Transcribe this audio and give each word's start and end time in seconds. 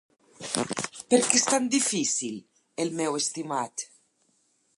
Per 1.13 1.19
què 1.27 1.37
és 1.41 1.45
tan 1.49 1.67
difícil, 1.75 2.41
el 2.85 2.93
meu 3.03 3.21
estimat? 3.23 3.87